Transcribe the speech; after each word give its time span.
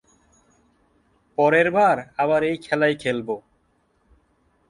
পরের 1.37 1.67
বার 1.71 1.97
আবার 2.17 2.41
এই 2.43 2.57
খেলাই 2.57 2.95
খেলবো। 2.95 3.35